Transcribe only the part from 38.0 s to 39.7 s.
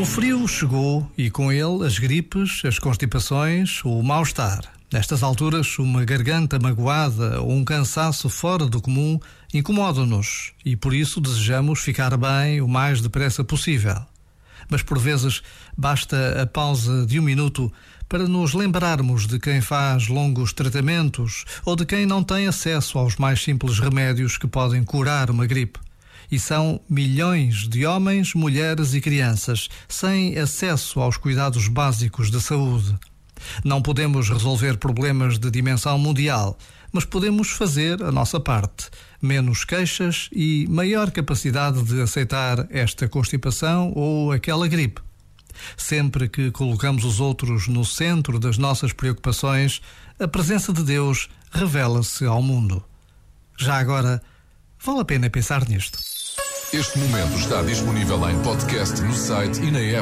a nossa parte. Menos